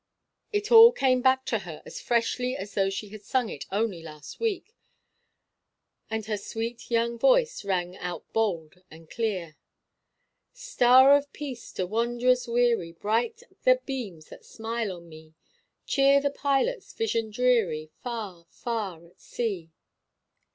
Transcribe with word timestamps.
It 0.51 0.71
all 0.71 0.91
came 0.91 1.21
back 1.21 1.45
to 1.45 1.59
her 1.59 1.83
as 1.85 2.01
freshly 2.01 2.55
as 2.57 2.73
though 2.73 2.89
she 2.89 3.09
had 3.09 3.21
sung 3.21 3.49
it 3.49 3.65
only 3.71 4.01
last 4.01 4.39
week; 4.39 4.73
and 6.09 6.25
her 6.25 6.37
sweet 6.39 6.89
young 6.89 7.19
voice 7.19 7.63
rang 7.63 7.95
out 7.97 8.25
bold 8.33 8.81
and 8.89 9.11
clear 9.11 9.57
"Star 10.53 11.15
of 11.15 11.31
Peace 11.33 11.71
to 11.73 11.85
wanderers 11.85 12.47
weary, 12.47 12.93
Bright 12.93 13.43
the 13.61 13.75
beams 13.85 14.29
that 14.29 14.43
smile 14.43 14.91
on 14.91 15.07
me; 15.07 15.35
Cheer 15.85 16.19
the 16.19 16.31
pilot's 16.31 16.91
vision 16.93 17.29
dreary, 17.29 17.91
Far, 18.01 18.47
far 18.49 19.05
at 19.05 19.21
sea." 19.21 19.69